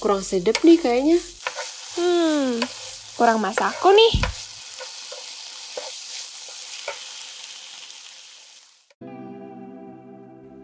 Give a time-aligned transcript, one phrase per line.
[0.00, 1.20] kurang sedap nih kayaknya.
[2.00, 2.56] Hmm,
[3.20, 4.12] kurang masakku nih.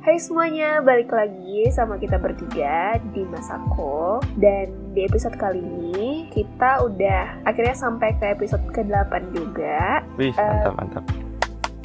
[0.06, 6.86] Hai semuanya, balik lagi sama kita bertiga di Masako Dan di episode kali ini kita
[6.86, 11.04] udah akhirnya sampai ke episode ke-8 juga Wih, mantap, mantap.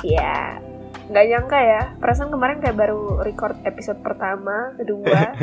[0.05, 0.61] Ya,
[1.11, 1.81] nggak nyangka ya.
[1.99, 5.35] Perasaan kemarin kayak baru record episode pertama, kedua.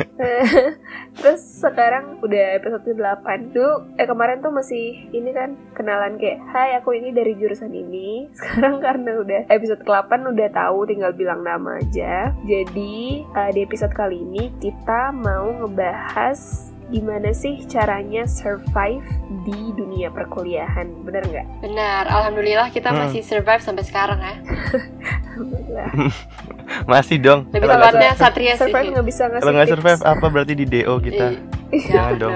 [1.21, 6.75] Terus sekarang udah episode ke-8 Dulu, eh kemarin tuh masih ini kan kenalan kayak Hai
[6.81, 8.25] aku ini dari jurusan ini.
[8.37, 12.33] Sekarang karena udah episode ke-8 udah tahu tinggal bilang nama aja.
[12.43, 19.05] Jadi eh, di episode kali ini kita mau ngebahas gimana sih caranya survive
[19.43, 21.45] di dunia perkuliahan Bener nggak?
[21.61, 23.05] Benar, alhamdulillah kita Hmm.
[23.05, 24.35] masih survive sampai sekarang ya.
[25.29, 25.89] Alhamdulillah.
[26.85, 27.49] Masih dong.
[27.49, 28.61] Lebih tepatnya Satria sih.
[28.61, 31.27] survive nggak bisa ngasih Kalau nggak survive apa berarti di DO kita?
[31.69, 32.33] Iya, Jangan dong.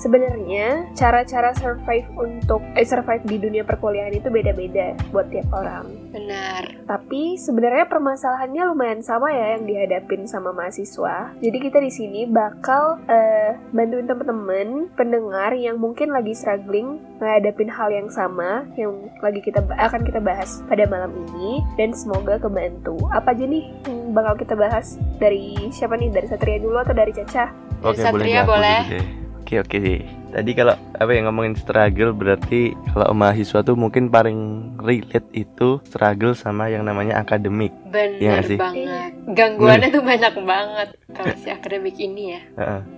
[0.00, 5.84] Sebenarnya cara-cara survive untuk eh survive di dunia perkuliahan itu beda-beda buat tiap orang.
[6.08, 6.88] Benar.
[6.88, 11.36] Tapi sebenarnya permasalahannya lumayan sama ya yang dihadapin sama mahasiswa.
[11.36, 17.92] Jadi kita di sini bakal eh, bantuin temen-temen pendengar yang mungkin lagi struggling ngadapin hal
[17.92, 22.96] yang sama yang lagi kita akan kita bahas pada malam ini dan semoga kebantu.
[23.12, 26.08] Apa aja nih yang bakal kita bahas dari siapa nih?
[26.08, 27.52] Dari Satria dulu atau dari Caca?
[27.84, 29.19] Oke, Satria boleh boleh.
[29.50, 30.06] Oke, oke deh.
[30.30, 34.38] Tadi kalau apa yang ngomongin struggle berarti kalau mahasiswa tuh mungkin paling
[34.78, 37.74] relate itu struggle sama yang namanya akademik.
[37.90, 38.58] Iya Benar nggak sih?
[38.62, 39.10] banget.
[39.34, 42.40] Gangguannya tuh banyak banget kalau si akademik ini ya.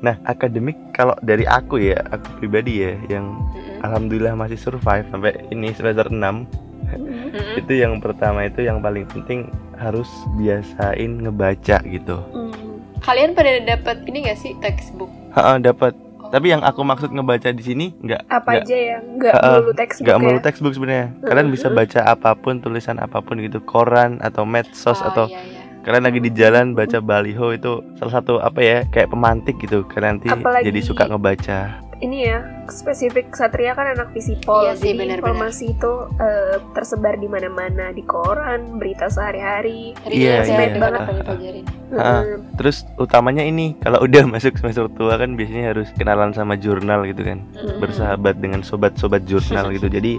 [0.05, 3.81] Nah, akademik kalau dari aku ya, aku pribadi ya yang Mm-mm.
[3.81, 7.65] alhamdulillah masih survive sampai ini semester 6 Mm-mm.
[7.65, 9.49] itu yang pertama itu yang paling penting
[9.81, 12.21] harus biasain ngebaca gitu.
[12.29, 12.53] Hmm.
[13.01, 15.09] Kalian pada dapat ini gak sih textbook?
[15.33, 15.97] Heeh, dapat.
[16.33, 19.73] Tapi yang aku maksud ngebaca di sini nggak apa nggak aja ya nggak Uh-uh, melulu
[19.77, 21.07] textbook nggak ya melulu textbook sebenarnya.
[21.21, 25.39] Kalian bisa baca apa pun, tulisan apa pun gitu, koran atau medsos Oh, atau iya,
[25.39, 25.61] iya.
[25.85, 29.85] kalian lagi di jalan baca baliho itu salah satu apa ya kayak pemantik gitu.
[29.85, 31.61] Kalian nanti Apalagi- jadi suka ngebaca.
[32.03, 35.19] Ini ya spesifik Satria kan anak visipol Iya sih, jadi benar-benar.
[35.23, 40.59] informasi itu eh, tersebar di mana-mana di koran berita sehari-hari Hari Iya, iya.
[40.67, 41.65] ada banget dipelajarin.
[41.93, 42.25] Ah.
[42.25, 47.05] Hmm, Terus utamanya ini kalau udah masuk semester tua kan biasanya harus kenalan sama jurnal
[47.05, 47.39] gitu kan.
[47.79, 49.87] Bersahabat dengan sobat-sobat jurnal gitu.
[49.97, 50.19] Jadi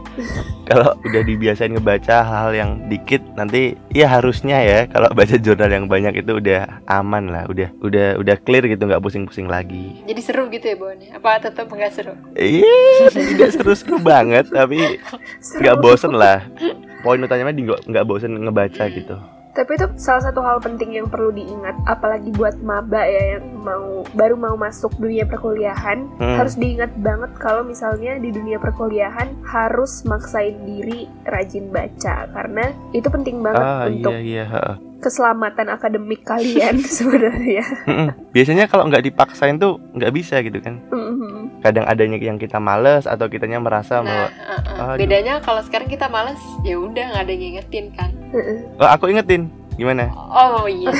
[0.63, 5.85] kalau udah dibiasain ngebaca hal yang dikit nanti ya harusnya ya kalau baca jurnal yang
[5.85, 10.01] banyak itu udah aman lah, udah udah udah clear gitu nggak pusing-pusing lagi.
[10.09, 10.97] Jadi seru gitu ya Bon?
[11.13, 12.17] Apa tetap nggak seru?
[12.33, 14.97] Iya, tidak seru-seru banget tapi
[15.61, 16.41] nggak bosen lah.
[17.05, 17.53] Poin utamanya
[17.85, 19.15] nggak bosen ngebaca gitu.
[19.53, 24.02] Tapi itu salah satu hal penting yang perlu diingat apalagi buat maba ya yang mau
[24.12, 26.38] baru mau masuk dunia perkuliahan Hmm.
[26.38, 33.08] harus diingat banget kalau misalnya di dunia perkuliahan harus maksain diri rajin baca karena itu
[33.08, 34.62] penting banget Ah untuk iya iya.
[35.00, 37.64] keselamatan akademik kalian sebenarnya.
[38.31, 40.80] Biasanya kalau nggak dipaksain tuh nggak bisa gitu kan.
[40.90, 41.42] Mhm.
[41.63, 44.84] Kadang adanya yang kita males atau kitanya merasa Nah, bahwa uh-uh.
[44.94, 45.00] Aduh.
[45.00, 48.12] bedanya kalau sekarang kita males, ya udah nggak ada yang ngingetin kan.
[48.29, 48.57] Heeh.
[48.78, 50.12] oh, aku ingetin gimana?
[50.13, 50.91] Oh iya,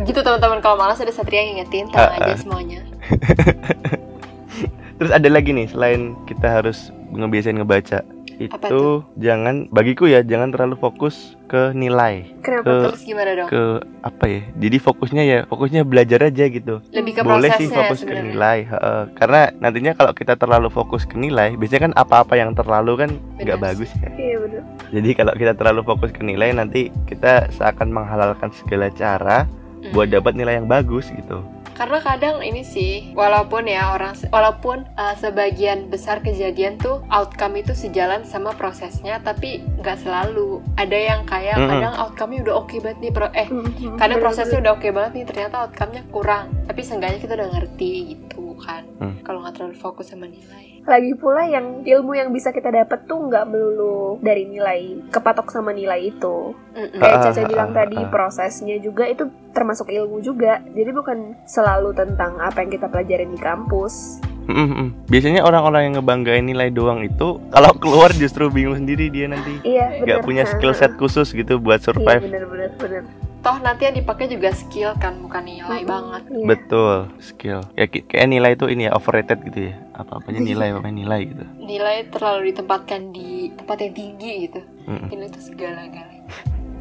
[0.00, 2.38] gitu teman-teman kalau malas ada Satria yang ngingetin, tenang Ah, aja ah.
[2.38, 2.80] semuanya.
[4.96, 8.80] Terus ada lagi nih selain kita harus ngebiasain ngebaca itu
[9.14, 12.34] jangan bagiku ya jangan terlalu fokus ke nilai.
[12.40, 12.64] Kenapa?
[12.64, 13.48] Ke- Terus gimana dong?
[13.48, 13.62] ke
[14.00, 14.40] apa ya?
[14.54, 16.82] Jadi fokusnya ya fokusnya belajar aja gitu.
[16.90, 18.26] Lebih ke boleh sih fokus ke sebenarnya.
[18.26, 19.02] nilai heeh.
[19.14, 23.58] karena nantinya kalau kita terlalu fokus ke nilai biasanya kan apa-apa yang terlalu kan nggak
[23.58, 28.50] bagus ya iya bener jadi kalau kita terlalu fokus ke nilai nanti kita seakan menghalalkan
[28.52, 29.46] segala cara
[29.76, 29.92] Hmm.
[29.92, 31.44] buat dapat nilai yang bagus gitu
[31.74, 37.74] Karena kadang ini sih, walaupun ya orang, walaupun uh, sebagian besar kejadian tuh outcome itu
[37.74, 40.62] sejalan sama prosesnya, tapi nggak selalu.
[40.78, 41.70] Ada yang kayak Mm-mm.
[41.70, 43.98] kadang outcome-nya udah oke banget nih, pro eh Mhm.
[43.98, 44.22] kadang Bener-bener.
[44.22, 46.46] prosesnya udah oke banget nih, ternyata outcome-nya kurang.
[46.64, 48.82] Tapi seenggaknya kita udah ngerti gitu kan.
[48.98, 49.16] Hmm.
[49.20, 50.84] Kalau nggak terlalu fokus sama nilai.
[50.84, 55.72] Lagi pula yang ilmu yang bisa kita dapat tuh nggak melulu dari nilai kepatok sama
[55.72, 56.52] nilai itu.
[56.76, 57.00] Mm-mm.
[57.00, 58.08] Kayak Ah, Caca ah, bilang ah, tadi ah.
[58.12, 60.60] prosesnya juga itu termasuk ilmu juga.
[60.60, 64.20] Jadi bukan selalu tentang apa yang kita pelajarin di kampus.
[64.44, 65.08] Mm-mm.
[65.08, 70.04] biasanya orang-orang yang ngebanggain nilai doang itu kalau keluar justru bingung sendiri dia nanti Iya,
[70.04, 70.26] nggak bener.
[70.28, 73.02] punya skill set khusus gitu buat Iya, survive bener bener bener.
[73.44, 75.92] Toh nanti yang dipakai juga skill kan, bukan nilai Mm-mm.
[75.92, 76.22] banget.
[76.32, 76.44] Iya.
[76.48, 80.88] betul skill ya kayak nilai itu ini ya overrated gitu ya apa apanya nilai apa
[80.88, 84.60] nilai gitu Nilai terlalu ditempatkan di tempat yang tinggi gitu.
[84.88, 85.08] Mm-mm.
[85.12, 86.24] Nilai itu segala-galanya.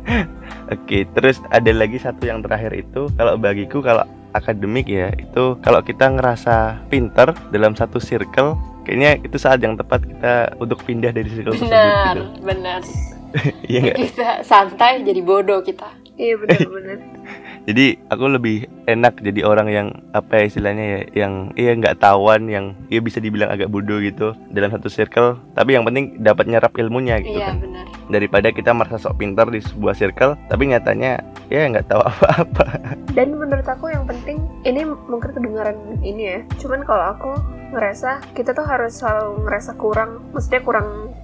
[0.74, 5.80] Oke, terus ada lagi satu yang terakhir itu kalau bagiku kalau akademik ya itu kalau
[5.84, 11.30] kita ngerasa pinter dalam satu circle kayaknya itu saat yang tepat kita untuk pindah dari
[11.30, 12.80] circle tersebut benar gitu benar
[13.72, 15.88] iya kita santai jadi bodoh kita
[16.18, 17.00] iya benar-benar.
[17.68, 22.52] Jadi aku lebih enak jadi orang yang apa ya istilahnya ya yang iya nggak tawan
[22.52, 25.40] yang iya bisa dibilang agak bodoh gitu dalam satu circle.
[25.56, 27.64] Tapi yang penting dapat nyerap ilmunya gitu iya kan.
[27.64, 27.86] benar.
[28.12, 33.00] Daripada kita merasa sok pintar di sebuah circle tapi nyatanya ya nggak tahu apa-apa.
[33.16, 36.40] Dan menurut aku yang penting ini mungkin kedengaran ini ya.
[36.60, 37.32] Cuman kalau aku
[37.72, 41.16] ngerasa kita tuh harus selalu ngerasa kurang maksudnya kurang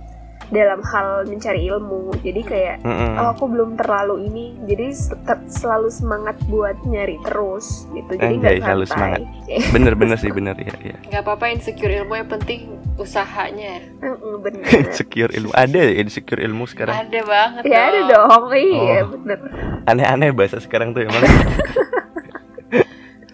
[0.50, 2.14] dalam hal mencari ilmu.
[2.20, 3.16] Jadi kayak Mm-mm.
[3.16, 4.46] oh aku belum terlalu ini.
[4.66, 8.12] Jadi tetap selalu semangat buat nyari terus gitu.
[8.14, 9.24] Jadi nggak selalu santai.
[9.70, 12.60] bener-bener sih bener ya ya nggak apa-apa insecure ilmu yang penting
[12.96, 13.80] usahanya.
[13.80, 13.82] Ya.
[14.04, 14.66] Heeh, bener.
[14.98, 15.52] Secure ilmu.
[15.54, 16.96] Ada ya insecure ilmu sekarang?
[17.00, 18.44] Ada banget ya ada dong.
[18.52, 19.16] Iya Oh.
[19.16, 19.40] bener.
[19.86, 21.24] Aneh-aneh bahasa sekarang tuh emang.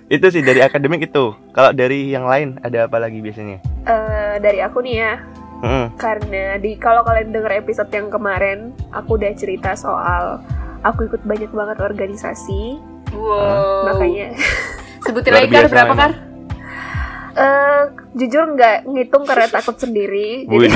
[0.05, 1.33] Itu sih dari akademik itu.
[1.49, 3.57] Kalau dari yang lain ada apa lagi biasanya?
[3.83, 5.13] Eh, dari aku nih ya
[5.95, 10.43] Karena di kalau kalian denger episode yang kemarin aku udah cerita soal
[10.85, 12.77] aku ikut banyak banget organisasi.
[13.15, 13.95] Wow.
[13.95, 14.35] Makanya.
[15.05, 16.11] Sebutin lagi kar biasa berapa kar?
[17.35, 17.83] Eh
[18.15, 20.47] jujur nggak ngitung karena takut sendiri.
[20.47, 20.73] Jadi Wih,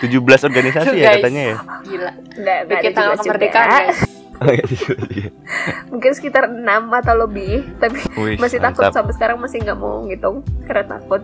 [0.00, 1.56] 17 organisasi ya katanya ya?
[1.86, 2.12] Gila.
[2.34, 4.00] Nggak nggak ada tanggal kemerdekaan guys.
[4.34, 4.66] Oh, iya,
[5.14, 5.30] iya.
[5.94, 8.98] mungkin sekitar 6 atau lebih tapi Wih, masih takut mantap.
[8.98, 11.22] sampai sekarang masih nggak mau ngitung karena takut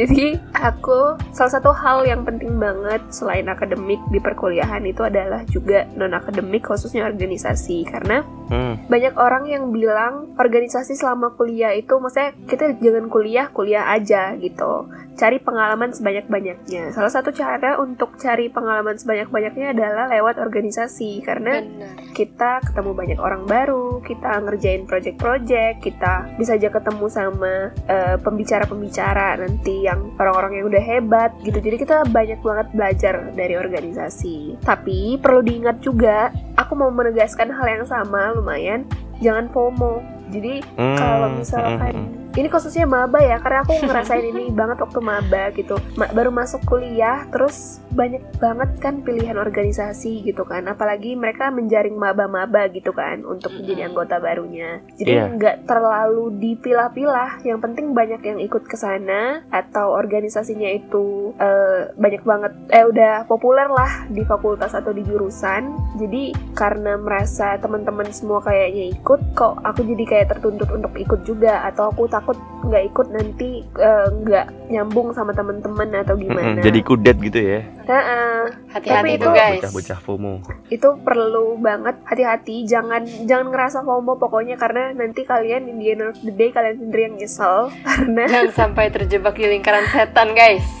[0.00, 5.84] jadi aku salah satu hal yang penting banget selain akademik di perkuliahan itu adalah juga
[5.92, 7.84] non akademik khususnya organisasi.
[7.84, 13.86] Karena Hmm, banyak orang yang bilang organisasi selama kuliah itu maksudnya kita jangan kuliah kuliah
[13.94, 14.90] aja gitu.
[15.14, 16.90] Cari pengalaman sebanyak-banyaknya.
[16.90, 21.22] Salah satu cara untuk cari pengalaman sebanyak-banyaknya adalah lewat organisasi.
[21.22, 21.94] Karena benar.
[22.10, 29.38] kita ketemu banyak orang baru kita ngerjain project-project kita bisa aja ketemu sama eh, pembicara-pembicara
[29.38, 31.58] nanti yang orang-orang yang udah hebat gitu.
[31.58, 34.62] Jadi kita banyak banget belajar dari organisasi.
[34.62, 38.86] Tapi perlu diingat juga aku mau menegaskan hal yang sama lumayan.
[39.18, 40.00] Jangan FOMO.
[40.30, 42.38] Jadi hmm, kalau hmm, misalkan hmm.
[42.38, 45.76] ini khususnya maba ya karena aku ngerasain ini banget waktu maba gitu.
[45.98, 50.66] Ma- baru masuk kuliah terus banyak banget kan pilihan organisasi gitu kan.
[50.70, 54.82] Apalagi mereka menjaring maba-maba gitu kan untuk menjadi anggota barunya.
[54.96, 54.96] Iya.
[54.96, 57.42] jadi nggak terlalu dipilah-pilah.
[57.42, 63.26] Yang penting banyak yang ikut ke sana atau organisasinya itu eh, banyak banget eh udah
[63.26, 65.74] populer lah di fakultas atau di jurusan.
[65.98, 71.66] Jadi karena merasa teman-teman semua kayaknya ikut kok aku jadi kayak tertuntut untuk ikut juga?
[71.66, 76.62] Atau aku takut nggak ikut nanti eh, nggak nyambung sama teman-teman atau gimana?
[76.62, 77.60] Jadi kudet gitu ya.
[77.82, 79.60] Hati-hati Tapi tuh itu- guys.
[79.62, 80.32] Bocah-bocah FOMO.
[80.68, 82.64] Itu perlu banget hati-hati.
[82.64, 86.76] Jangan jangan ngerasa FOMO pokoknya karena nanti kalian in the end of the day kalian
[86.78, 90.64] sendiri yang nyesel karena jangan sampai terjebak di lingkaran setan guys.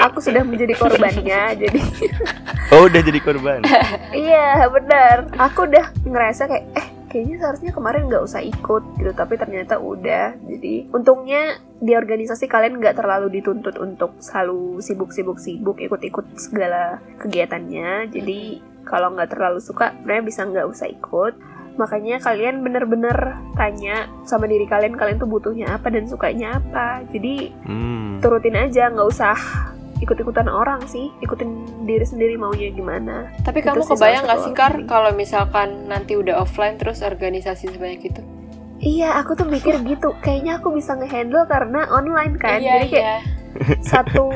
[0.00, 1.80] Aku sudah menjadi korbannya jadi
[2.70, 3.60] oh udah jadi korban?
[4.16, 5.26] Iya benar.
[5.40, 10.38] Aku udah ngerasa kayak eh kayaknya seharusnya kemarin nggak usah ikut gitu tapi ternyata udah.
[10.46, 18.14] Jadi untungnya di organisasi kalian nggak terlalu dituntut untuk selalu sibuk-sibuk sibuk ikut-ikut segala kegiatannya.
[18.14, 21.34] Jadi kalau nggak terlalu suka sebenarnya bisa nggak usah ikut.
[21.76, 27.02] Makanya kalian bener-bener tanya sama diri kalian kalian tuh butuhnya apa dan sukanya apa.
[27.10, 28.22] Jadi hmm.
[28.22, 29.36] turutin aja nggak usah
[30.00, 35.12] ikut-ikutan orang sih ikutin diri sendiri maunya gimana tapi kamu kebayang gak sih kar kalau
[35.14, 38.22] misalkan nanti udah offline terus organisasi sebanyak itu
[38.80, 40.16] Iya, aku tuh mikir gitu.
[40.24, 42.64] Kayaknya aku bisa ngehandle karena online kan.
[42.64, 43.40] iya Jadi kayak iya
[43.82, 44.30] satu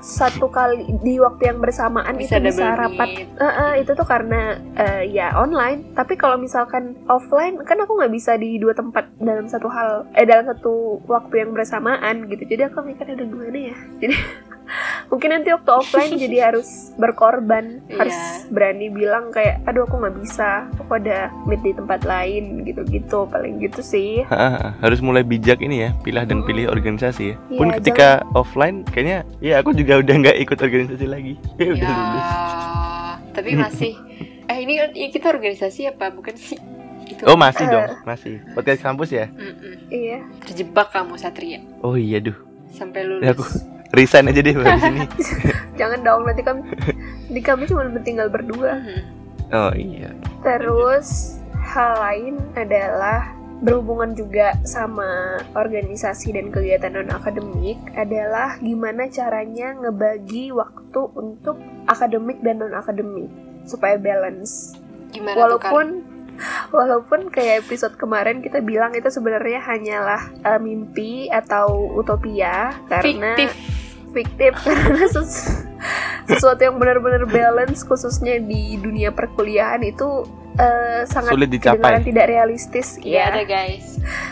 [0.00, 3.08] satu kali di waktu yang bersamaan bisa itu bisa rapat.
[3.26, 5.92] Eh, eh, itu tuh karena eh, ya online.
[5.92, 10.24] Tapi kalau misalkan offline kan aku nggak bisa di dua tempat dalam satu hal eh
[10.24, 12.46] dalam satu waktu yang bersamaan gitu.
[12.46, 13.76] Jadi aku mikir aduh gimana ya.
[14.00, 14.14] Jadi
[15.10, 17.98] mungkin nanti waktu offline jadi harus berkorban Iya.
[17.98, 23.26] harus berani bilang kayak aduh aku nggak bisa aku ada meet di tempat lain gitu-gitu
[23.26, 24.22] paling gitu sih.
[24.24, 27.36] Ha, harus mulai bijak ini ya pilah dan pilih organisasi ya.
[27.44, 31.34] Iya, pun ketika offline kayaknya ya aku juga udah nggak ikut organisasi lagi.
[31.56, 32.28] Ya udah ya lulus.
[33.30, 33.92] tapi masih.
[34.46, 36.58] Eh ini kan- ya kita organisasi apa bukan sih?
[37.02, 37.22] Itu.
[37.24, 37.68] Oh masih Eh.
[37.68, 38.38] dong masih.
[38.52, 39.26] Podcast kampus ya?
[39.28, 39.74] Mm-mm.
[39.88, 40.22] iya.
[40.40, 41.58] Terjebak kamu Satria.
[41.80, 42.38] Oh iya duh.
[42.68, 43.26] Sampai Ya, lulus.
[43.32, 45.00] aku- resign aja deh dari sini
[45.80, 46.62] jangan dong nanti kami
[47.30, 48.74] di kami cuma tinggal berdua.
[48.76, 49.00] Mhm.
[49.54, 50.10] oh iya.
[50.42, 59.76] Terus hal lain adalah berhubungan juga sama organisasi dan kegiatan non akademik adalah gimana caranya
[59.76, 63.28] ngebagi waktu untuk akademik dan non akademik
[63.68, 64.74] supaya balance.
[65.12, 65.86] Gimana walaupun
[66.76, 73.52] walaupun kayak episode kemarin kita bilang itu sebenarnya hanyalah eh, mimpi atau utopia karena Fiktif.
[74.10, 75.66] Fiktif karena sesu-
[76.26, 82.02] sesuatu yang benar-benar balance khususnya di dunia perkuliahan itu eh, sangat Sulit dicapai.
[82.02, 83.86] tidak realistis Iya ya ada guys.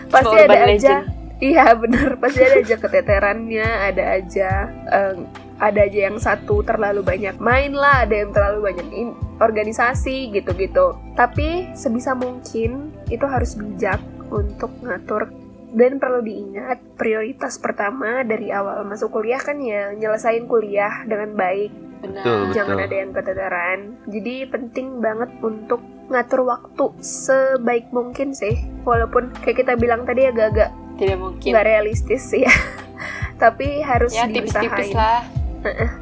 [0.09, 1.05] pasti Semua ada aja legend.
[1.39, 4.51] iya bener pasti ada aja keteterannya ada aja
[4.87, 5.17] eh,
[5.59, 10.95] ada aja yang satu terlalu banyak main lah ada yang terlalu banyak in- organisasi gitu-gitu
[11.15, 15.33] tapi sebisa mungkin itu harus bijak untuk ngatur
[15.71, 21.73] dan perlu diingat prioritas pertama dari awal masuk kuliah kan ya nyelesain kuliah dengan baik
[21.99, 22.23] Benar.
[22.23, 22.43] Betul.
[22.53, 23.79] jangan ada yang keteteran.
[24.07, 28.55] Jadi penting banget untuk ngatur waktu sebaik mungkin sih.
[28.83, 31.51] Walaupun kayak kita bilang tadi agak-agak Tidak mungkin.
[31.51, 32.55] nggak realistis sih ya.
[33.43, 34.95] Tapi harus Ya tipis-tipis diusahain.
[34.95, 35.23] lah.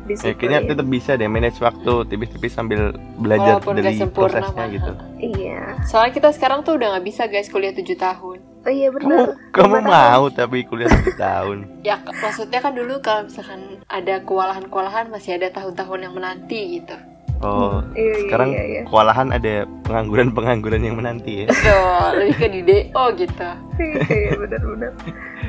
[0.05, 0.69] Ya, kayaknya ya.
[0.69, 4.69] tetap bisa deh manage waktu tipis-tipis sambil belajar Walaupun dari gak sempurna prosesnya mah.
[4.69, 4.93] gitu.
[5.33, 5.61] Iya.
[5.89, 8.39] Soalnya kita sekarang tuh udah nggak bisa guys kuliah 7 tahun.
[8.67, 9.27] Oh iya Kamu, benar.
[9.55, 9.87] kamu tahun.
[9.87, 11.59] mau tapi kuliah satu tahun.
[11.87, 16.97] Ya maksudnya kan dulu kalau misalkan ada kewalahan-kewalahan masih ada tahun-tahun yang menanti gitu.
[17.39, 18.83] Oh, Iya, iya, sekarang iya, iya.
[18.85, 21.47] kewalahan ada pengangguran-pengangguran yang menanti ya.
[21.47, 23.51] Betul, lebih ke di DO gitu.
[23.77, 24.93] Iya benar-benar.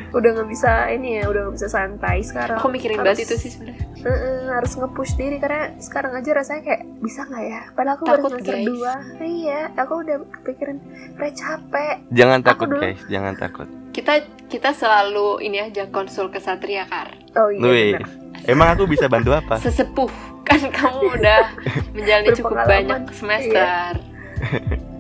[0.10, 2.60] Udah nggak bisa ini ya, udah nggak bisa santai sekarang.
[2.60, 3.88] Aku mikirin Harus- banget itu sih sebenarnya.
[3.98, 7.62] Heeh, harus nge-push diri karena sekarang aja rasanya kayak bisa nggak ya?
[7.72, 8.68] Padahal aku Takut, baru semester guys.
[8.68, 10.78] 2 Iya, aku udah kepikiran
[11.16, 11.96] kayak capek.
[12.10, 13.68] Jangan Aku takut dulu- guys, jangan takut.
[13.90, 14.14] Kita
[14.46, 17.16] kita selalu ini aja konsul ke Satria Kar.
[17.34, 17.98] Oh iya.
[18.46, 19.58] Emang aku bisa bantu apa?
[19.58, 20.12] Sesepuh
[20.44, 21.42] kan kamu udah
[21.96, 23.98] menjalani cukup banyak semester.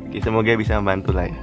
[0.04, 1.38] Oke, semoga bisa membantu lah ya.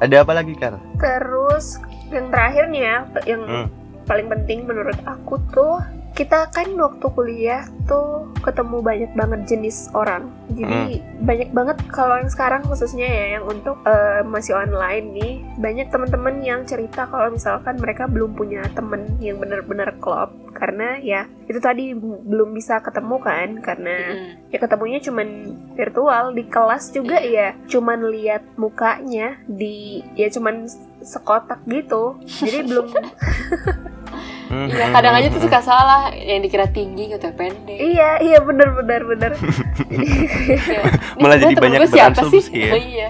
[0.00, 0.82] Ada apa lagi Kar?
[0.98, 1.78] Terus
[2.10, 3.66] yang terakhir nih ya, yang Hmm.
[4.02, 5.78] paling penting menurut aku tuh
[6.12, 10.28] kita kan waktu kuliah tuh ketemu banyak banget jenis orang.
[10.52, 15.88] Jadi banyak banget kalau yang sekarang khususnya ya yang untuk eh, masih online nih, banyak
[15.88, 21.58] teman-teman yang cerita kalau misalkan mereka belum punya temen yang benar-benar klop karena ya itu
[21.58, 24.52] tadi belum bisa ketemu kan karena Mm.
[24.52, 25.28] ya ketemunya cuman
[25.74, 30.68] virtual di kelas juga ya cuman lihat mukanya di ya cuman
[31.02, 32.14] sekotak gitu
[32.44, 34.01] jadi belum Hmm,
[34.44, 37.72] Iya, hmm, kadang aja tuh suka salah yang dikira tinggi gitu pendek.
[37.72, 39.32] iya iya bener bener bener
[39.90, 40.16] jadi
[40.58, 40.84] Kayak,
[41.16, 42.42] "Ini Malah jadi banyak siapa sih?
[42.42, 42.72] berasumsi ya.
[42.74, 43.08] iya.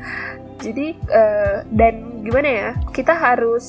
[0.64, 3.64] jadi eh, dan gimana ya kita harus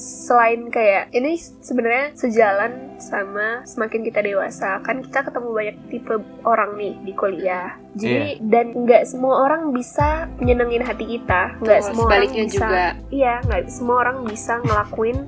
[0.00, 6.78] selain kayak ini sebenarnya sejalan sama semakin kita dewasa kan kita ketemu banyak tipe orang
[6.78, 12.04] nih di kuliah jadi dan nggak semua orang bisa nyenengin hati kita nggak Tuh, semua
[12.06, 12.84] orang sebaliknya bisa juga.
[13.10, 15.18] iya nggak semua orang bisa ngelakuin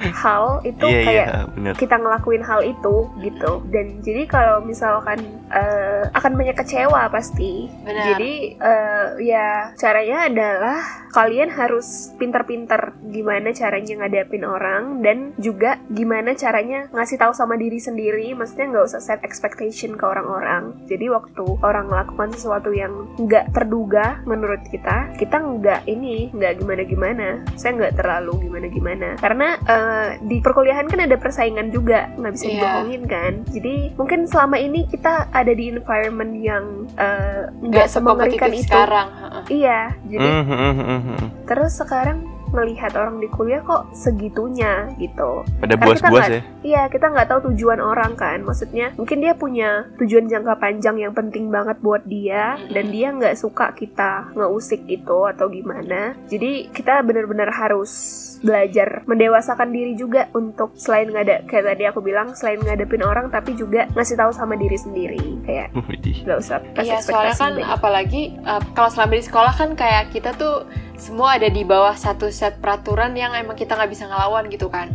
[0.00, 1.74] hal itu Iya, kayak bener.
[1.78, 3.52] kita ngelakuin hal itu gitu.
[3.70, 5.20] Dan jadi kalau misalkan
[5.50, 7.70] eh, akan banyak kecewa pasti.
[7.84, 8.04] Benar.
[8.14, 9.46] jadi eh, ya
[9.76, 10.78] caranya adalah
[11.14, 17.78] kalian harus pinter-pinter gimana caranya ngadapin orang dan juga gimana caranya ngasih tahu sama diri
[17.78, 18.34] sendiri.
[18.34, 20.74] Maksudnya nggak usah set expectation ke orang-orang.
[20.90, 27.46] Jadi waktu orang melakukan sesuatu yang nggak terduga menurut kita kita nggak ini nggak gimana-gimana.
[27.54, 29.14] Saya nggak terlalu gimana-gimana.
[29.22, 32.52] Karena eh, di perkuliahan kan ada persaingan juga nggak bisa Iya.
[32.54, 36.64] dibohongin kan jadi mungkin selama ini kita ada di environment yang
[36.96, 39.08] eh, Nggak nggak semengerikan itu sekarang.
[39.12, 39.44] heeh.
[39.54, 41.18] iya jadi hmm, hmm.
[41.44, 42.24] terus sekarang
[42.54, 46.42] melihat orang di kuliah kok segitunya gitu Pada buas-buas nggak- ya.
[46.64, 48.40] Iya, kita nggak tahu tujuan orang kan.
[48.40, 53.34] Maksudnya, mungkin dia punya tujuan jangka panjang yang penting banget buat dia, dan dia nggak
[53.34, 56.16] suka kita ngeusik itu atau gimana.
[56.24, 57.92] Jadi kita benar-benar harus
[58.40, 63.52] belajar mendewasakan diri juga untuk selain ngada kayak tadi aku bilang selain ngadepin orang tapi
[63.54, 67.64] juga ngasih tahu sama diri sendiri kayak nggak usah kasih Iya, soalnya kan banyak.
[67.66, 70.68] apalagi uh, kalau selama di sekolah kan kayak kita tuh
[71.04, 74.88] semua ada di bawah satu set peraturan yang emang kita nggak bisa ngelawan gitu kan.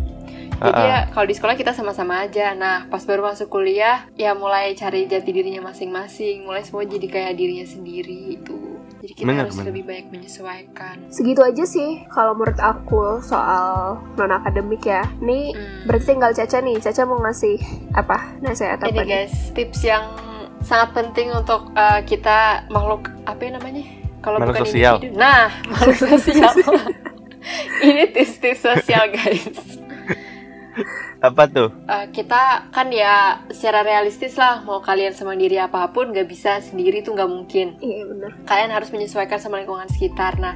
[0.60, 2.52] Jadi ya kalau di sekolah kita sama-sama aja.
[2.52, 7.32] Nah, pas baru masuk kuliah ya mulai cari jati dirinya masing-masing, mulai semua jadi kayak
[7.34, 8.60] dirinya sendiri itu.
[9.00, 9.68] Jadi kita Bener, harus bener.
[9.72, 10.96] lebih banyak menyesuaikan.
[11.08, 15.88] segitu aja sih kalau menurut aku soal non akademik ya nih Hmm.
[15.88, 17.56] berarti tinggal Caca nih Caca mau ngasih
[17.96, 19.08] apa nasihat apa Ini nih?
[19.08, 20.04] guys, tips yang
[20.60, 23.84] sangat penting untuk uh, kita makhluk apa ya namanya?
[24.20, 24.96] Kalau Makhluk bukan sosial.
[25.00, 25.20] individu.
[25.20, 26.54] Nah, makhluk sosial.
[27.88, 29.48] Ini tips-tips sosial guys.
[31.20, 31.76] Apa tuh?
[31.84, 36.64] Uh, kita kan ya secara realistis lah mau kalian sama diri apa pun gak bisa
[36.64, 37.76] sendiri tuh nggak mungkin.
[37.84, 38.32] Iya benar.
[38.48, 40.40] Kalian harus menyesuaikan sama lingkungan sekitar.
[40.40, 40.56] Nah,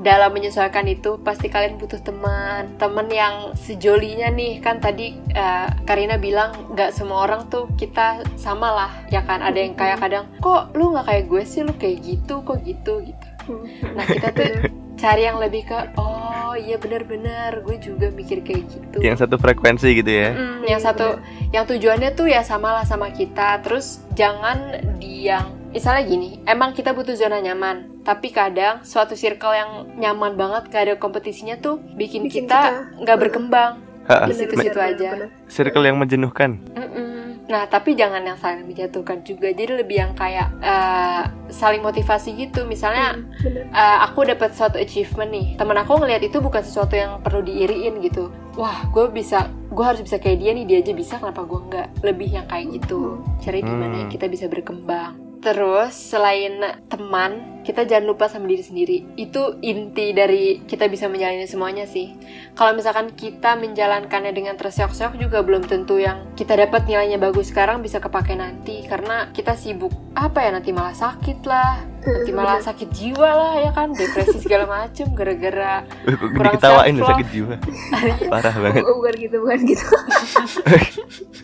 [0.00, 4.64] dalam menyesuaikan itu pasti kalian butuh teman, teman yang sejolinya nih.
[4.64, 8.92] Kan tadi uh, Karina bilang nggak semua orang tuh kita sama lah.
[9.12, 9.44] Ya kan.
[9.44, 11.60] Ada yang kayak kadang kok lu nggak kayak gue sih?
[11.66, 13.04] Lu kayak gitu kok gitu?
[13.04, 13.54] Gitu.
[13.92, 14.48] Nah kita tuh
[15.02, 18.98] cari yang lebih ke oh iya benar-benar gue juga mikir kayak gitu.
[19.02, 20.30] Yang satu frekuensi gitu ya.
[20.32, 21.18] Mm, yang satu
[21.50, 23.60] yang tujuannya tuh ya samalah sama kita.
[23.66, 29.54] Terus jangan di yang misalnya gini, emang kita butuh zona nyaman, tapi kadang suatu circle
[29.54, 33.78] yang nyaman banget gak ada kompetisinya tuh bikin, Bikin kita nggak berkembang.
[34.02, 35.30] Di situ-situ aja.
[35.46, 36.58] Circle yang menjenuhkan.
[36.74, 37.46] Mm-mm.
[37.46, 39.54] Nah, tapi jangan yang saling menjatuhkan juga.
[39.54, 42.66] Jadi lebih yang kayak eh, saling motivasi gitu.
[42.66, 43.70] Misalnya Bener.
[43.70, 45.46] eh, aku dapat suatu achievement nih.
[45.54, 48.34] Temen aku ngelihat itu bukan sesuatu yang perlu diiriin gitu.
[48.58, 50.66] Wah, gue bisa, gue harus bisa kayak dia nih.
[50.66, 51.88] Dia aja bisa, kenapa gue nggak?
[52.02, 53.22] Lebih yang kayak gitu.
[53.38, 54.10] Cari gimana Hmm.
[54.10, 55.21] kita bisa berkembang.
[55.42, 58.98] Terus selain teman, kita jangan lupa sama diri sendiri.
[59.18, 62.14] Itu inti dari kita bisa menjalani semuanya sih.
[62.54, 67.82] Kalau misalkan kita menjalankannya dengan terseok-seok juga belum tentu yang kita dapat nilainya bagus sekarang
[67.82, 72.88] bisa kepake nanti karena kita sibuk apa ya nanti malah sakit lah, nanti malah sakit
[72.94, 75.82] jiwa lah ya kan, depresi segala macem gara-gara
[76.38, 77.54] Kurang diketawain sakit jiwa.
[78.32, 78.82] Parah banget.
[78.86, 79.86] Bukan gitu, bukan gitu.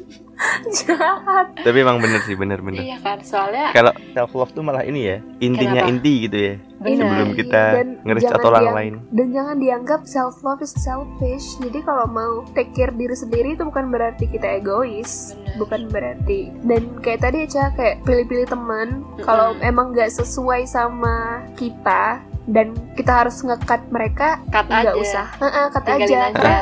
[0.79, 1.47] Jahat.
[1.59, 2.79] Tapi emang bener sih, bener-bener.
[2.79, 5.91] iya kan soalnya Kalau self love tuh malah ini ya, intinya Kenapa?
[5.91, 6.55] inti gitu ya.
[6.79, 8.95] benar Sebelum kita Dan ngerecat jangan orang diang- lain.
[9.11, 11.59] Dan jangan dianggap self love is selfish.
[11.59, 15.57] Jadi kalau mau take care diri sendiri itu bukan berarti kita egois, Benar.
[15.59, 16.41] bukan berarti.
[16.63, 19.03] Dan kayak tadi aja kayak pilih-pilih teman.
[19.19, 21.17] Kalau emang nggak sesuai sama
[21.53, 25.27] kita dan kita harus ngekat mereka, nggak usah.
[25.37, 26.19] Heeh, cut tinggalin aja.
[26.23, 26.57] aja, Karena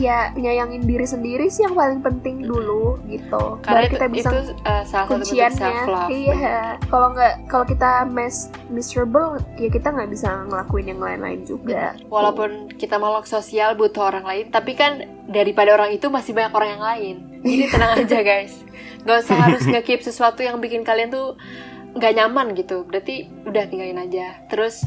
[0.00, 3.60] ya nyayangin diri sendiri sih yang paling penting dulu gitu.
[3.60, 5.60] karena Baru itu, kita bisa itu uh, salah satu bentuk kunciannya.
[5.60, 6.60] self love iya.
[6.88, 8.36] Kalau nggak kalau kita mes
[8.72, 11.94] miserable ya kita nggak bisa ngelakuin yang lain-lain juga.
[12.08, 16.70] Walaupun kita makhluk sosial butuh orang lain tapi kan daripada orang itu masih banyak orang
[16.72, 17.16] yang lain.
[17.44, 18.54] Jadi tenang aja guys.
[19.04, 21.36] Nggak usah harus nge-keep sesuatu yang bikin kalian tuh
[21.92, 22.88] nggak nyaman gitu.
[22.88, 24.40] Berarti udah tinggalin aja.
[24.48, 24.80] Terus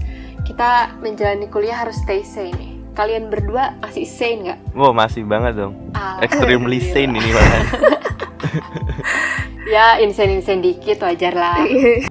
[0.44, 2.52] kita menjalani kuliah harus stay sane.
[2.58, 5.74] nih kalian berdua masih sane nggak Wow, masih banget dong.
[6.22, 6.94] Extremely Alhamdulillah.
[6.94, 7.64] sane ini malah.
[9.74, 12.06] ya insane insane dikit wajar lah Iya.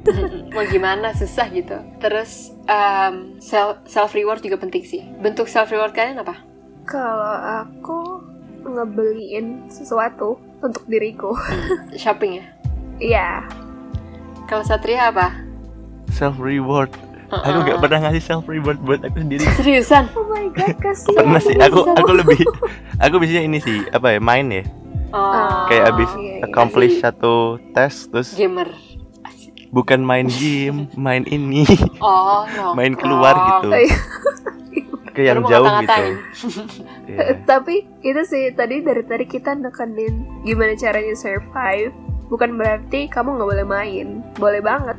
[0.50, 5.92] mau gimana susah gitu terus um, self self reward juga penting sih bentuk self reward
[5.92, 6.40] kalian apa
[6.83, 7.98] kalau aku
[8.64, 11.37] ngebeliin sesuatu untuk diriku
[11.94, 12.46] shopping ya
[12.98, 13.28] iya
[14.48, 15.30] kalau Satria apa
[16.12, 16.92] Self reward.
[17.33, 19.40] Aku gak pernah ngasih self reward buat aku sendiri.
[19.57, 22.40] seriusan oh my god kasihan Pernah sih, aku aku lebih
[23.01, 24.64] aku biasanya ini sih, apa ya, main ya.
[25.16, 26.45] oh, Kayak abis iya, iya.
[26.45, 28.68] accomplish satu tes terus gamer
[29.73, 31.64] bukan main game, main ini,
[32.05, 33.68] oh no main keluar gitu.
[33.73, 33.97] Oh, iya.
[35.12, 36.05] Ke yang jauh gitu.
[37.03, 37.35] Iya.
[37.45, 41.90] tapi itu sih tadi dari tadi kita nekenin gimana caranya survive
[42.31, 44.07] bukan berarti kamu nggak boleh main
[44.38, 44.97] boleh banget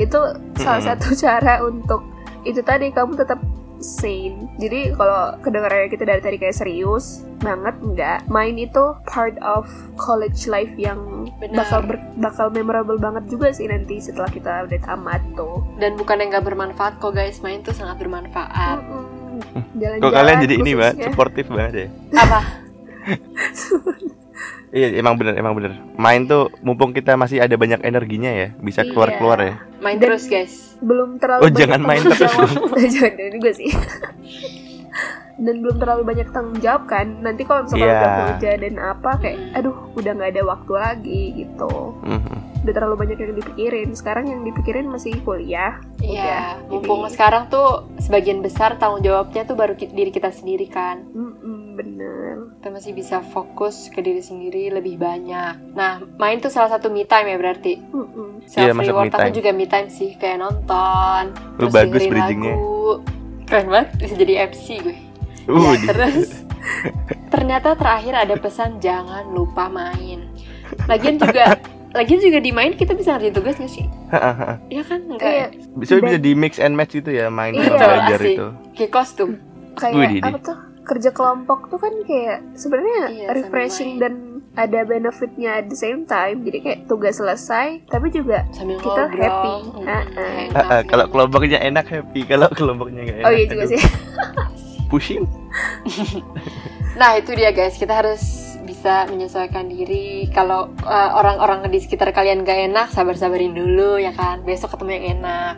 [0.00, 0.20] itu
[0.56, 2.00] salah satu cara untuk
[2.42, 3.36] itu tadi kamu tetap
[3.80, 9.64] sane jadi kalau kedengarannya kita dari tadi kayak serius banget enggak main itu part of
[9.96, 11.64] college life yang Benar.
[11.64, 16.20] bakal ber- bakal memorable banget juga sih nanti setelah kita udah tamat tuh dan bukan
[16.20, 20.04] yang gak bermanfaat kok guys main tuh sangat bermanfaat Mm-mm.
[20.04, 20.92] Kok kalian jadi ini, Mbak?
[20.92, 21.08] khususnya.
[21.08, 21.88] Suportif banget ya.
[22.20, 22.40] apa
[24.70, 25.74] Iya, emang bener, emang bener.
[25.94, 28.88] Main tuh mumpung kita masih ada banyak energinya ya, bisa Iya.
[28.88, 29.54] keluar-keluar ya.
[29.80, 32.50] main Dan- terus guys belum terlalu Oh, banyak jangan main tanggung terus jawab.
[32.94, 33.70] jangan jangan juga sih
[35.38, 37.96] dan belum terlalu banyak tanggung jawab kan nanti kalau misalnya Iya.
[37.96, 39.56] udah kerja dan apa kayak Mm.
[39.56, 42.36] aduh udah nggak ada waktu lagi gitu Mhm.
[42.60, 47.42] Udah terlalu banyak yang dipikirin sekarang yang dipikirin masih kuliah Iya, Udah, mumpung jadi- sekarang
[47.46, 47.68] tuh
[47.98, 51.04] sebagian besar tanggung jawabnya tuh baru ki- diri kita sendiri kan.
[51.06, 55.72] Mm-mm, bener Kita masih bisa fokus ke diri sendiri lebih banyak.
[55.72, 57.80] Nah, main tuh salah satu me time ya berarti.
[57.82, 58.44] Mm-mm.
[58.46, 61.22] Iya, Self masuk reward me aku juga me time sih, kayak nonton.
[61.54, 62.52] Lu terus bagus bridgingnya.
[62.52, 63.00] lagu.
[63.42, 64.96] Keren banget, bisa jadi MC gue.
[65.46, 66.28] Uh, Ya, terus
[67.32, 70.28] ternyata terakhir ada pesan jangan lupa main.
[70.84, 71.56] Lagian juga
[71.92, 73.86] lagian juga di main kita bisa ngerjain tugas gak sih?
[74.68, 75.00] Iya kan?
[75.04, 75.26] Enggak.
[75.26, 75.46] Iya, ya?
[75.72, 78.30] bisa bisa di mix and match gitu ya, main Iya, sama belajar asik.
[78.30, 78.46] itu.
[78.74, 79.30] Kayak kostum.
[79.72, 84.12] kayak apa tuh kerja kelompok tuh kan kayak sebenarnya Iya, refreshing dan
[84.52, 89.14] ada benefitnya at the same time jadi kayak tugas selesai tapi juga Sambil Kita ngobrol.
[89.16, 89.54] happy.
[89.72, 90.04] Mm, enak
[90.52, 93.26] Ah, ah, kalau kelompoknya enak happy, kalau kelompoknya nggak enak.
[93.26, 93.80] oh iya juga aduh, sih
[94.86, 95.22] Pusing.
[96.92, 98.20] Nah itu dia guys, kita harus
[98.80, 100.24] bisa menyesuaikan diri.
[100.32, 104.40] Kalau uh, orang-orang di sekitar kalian gak enak, sabar-sabarin dulu ya kan.
[104.40, 105.54] Besok ketemu yang enak.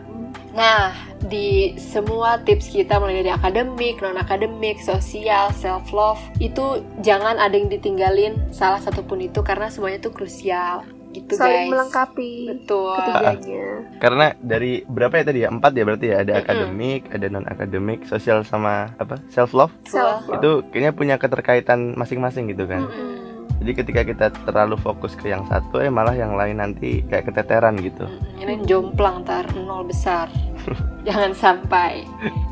[0.58, 0.90] Nah,
[1.30, 7.54] di semua tips kita mulai dari akademik, non akademik, sosial, self love itu jangan ada
[7.54, 10.82] yang ditinggalin salah satu pun itu karena semuanya itu krusial.
[11.12, 13.66] Gitu saling guys melengkapi betul ketiganya
[14.02, 15.48] Karena dari berapa ya tadi ya?
[15.52, 16.16] Empat ya berarti ya.
[16.26, 16.42] Ada Mm-mm.
[16.42, 19.20] akademik, ada non akademik, sosial sama apa?
[19.30, 19.70] Self love.
[19.86, 22.82] self Itu kayaknya punya keterkaitan masing-masing gitu kan.
[22.90, 23.10] Mm-mm.
[23.62, 27.78] Jadi ketika kita terlalu fokus ke yang satu, eh malah yang lain nanti kayak keteteran
[27.78, 28.10] gitu.
[28.10, 30.26] Mm, ini jomplang tar nol besar
[31.06, 32.02] jangan sampai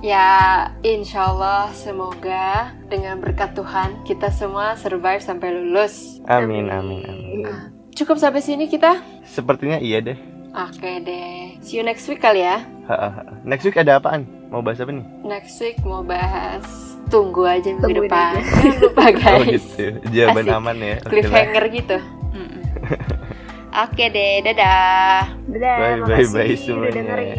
[0.07, 7.80] ya insya Allah semoga dengan berkat Tuhan kita semua survive sampai lulus Amin, amin, amin.
[7.93, 10.19] Cukup sampai sini kita Sepertinya iya deh.
[10.51, 13.23] oke deh see you next week kali ya Ha, ha, ha.
[13.41, 14.27] Next week ada apaan?
[14.49, 15.07] Mau bahas apa nih?
[15.23, 16.67] next week mau bahas
[17.07, 18.43] tunggu aja minggu depan aja.
[18.51, 19.87] jangan lupa Oh guys gitu.
[20.11, 20.57] Jawaban Asik.
[20.57, 20.95] aman ya.
[21.03, 21.99] Cliffhanger gitu
[23.85, 26.91] oke deh dadah dadah Bye, bye, bye udah semuanya.
[26.93, 27.39] dengerin